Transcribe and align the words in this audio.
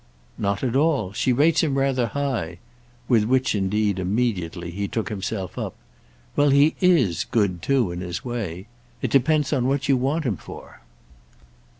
"Not 0.39 0.63
at 0.63 0.75
all. 0.75 1.13
She 1.13 1.31
rates 1.31 1.61
him 1.61 1.77
rather 1.77 2.07
high." 2.07 2.57
With 3.07 3.25
which 3.25 3.53
indeed, 3.53 3.99
immediately, 3.99 4.71
he 4.71 4.87
took 4.87 5.09
himself 5.09 5.59
up. 5.59 5.75
"Well, 6.35 6.49
he 6.49 6.75
is 6.81 7.23
good 7.23 7.61
too, 7.61 7.91
in 7.91 8.01
his 8.01 8.25
way. 8.25 8.65
It 9.03 9.11
depends 9.11 9.53
on 9.53 9.67
what 9.67 9.87
you 9.87 9.95
want 9.97 10.23
him 10.23 10.37
for." 10.37 10.81